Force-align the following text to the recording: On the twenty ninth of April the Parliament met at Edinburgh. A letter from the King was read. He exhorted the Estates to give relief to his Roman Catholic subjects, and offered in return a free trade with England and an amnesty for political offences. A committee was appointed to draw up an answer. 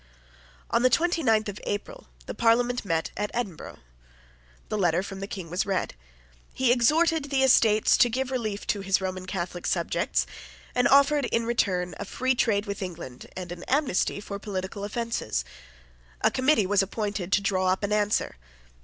On 0.71 0.81
the 0.81 0.89
twenty 0.89 1.21
ninth 1.21 1.47
of 1.47 1.59
April 1.63 2.07
the 2.25 2.33
Parliament 2.33 2.83
met 2.83 3.11
at 3.15 3.29
Edinburgh. 3.35 3.77
A 4.71 4.75
letter 4.75 5.03
from 5.03 5.19
the 5.19 5.27
King 5.27 5.51
was 5.51 5.63
read. 5.67 5.93
He 6.55 6.71
exhorted 6.71 7.25
the 7.25 7.43
Estates 7.43 7.95
to 7.97 8.09
give 8.09 8.31
relief 8.31 8.65
to 8.65 8.81
his 8.81 8.99
Roman 8.99 9.27
Catholic 9.27 9.67
subjects, 9.67 10.25
and 10.73 10.87
offered 10.87 11.25
in 11.25 11.45
return 11.45 11.93
a 11.99 12.05
free 12.05 12.33
trade 12.33 12.65
with 12.65 12.81
England 12.81 13.27
and 13.37 13.51
an 13.51 13.61
amnesty 13.67 14.19
for 14.19 14.39
political 14.39 14.83
offences. 14.83 15.45
A 16.21 16.31
committee 16.31 16.65
was 16.65 16.81
appointed 16.81 17.31
to 17.33 17.41
draw 17.41 17.67
up 17.67 17.83
an 17.83 17.93
answer. 17.93 18.37